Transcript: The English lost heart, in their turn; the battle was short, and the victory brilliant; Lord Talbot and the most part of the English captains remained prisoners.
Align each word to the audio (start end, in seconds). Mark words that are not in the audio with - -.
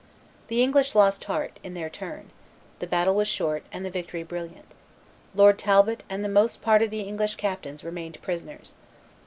The 0.47 0.63
English 0.63 0.95
lost 0.95 1.25
heart, 1.25 1.59
in 1.61 1.75
their 1.75 1.87
turn; 1.87 2.31
the 2.79 2.87
battle 2.87 3.13
was 3.13 3.27
short, 3.27 3.61
and 3.71 3.85
the 3.85 3.91
victory 3.91 4.23
brilliant; 4.23 4.65
Lord 5.35 5.59
Talbot 5.59 6.01
and 6.09 6.25
the 6.25 6.27
most 6.27 6.59
part 6.59 6.81
of 6.81 6.89
the 6.89 7.01
English 7.01 7.35
captains 7.35 7.83
remained 7.83 8.19
prisoners. 8.23 8.73